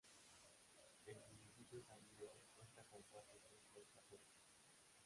El 1.05 1.19
municipio 1.29 1.79
San 1.83 1.99
Diego 2.09 2.41
cuenta 2.55 2.83
con 2.89 3.03
cuatro 3.11 3.37
Templos 3.47 3.87
Católicos. 3.93 4.33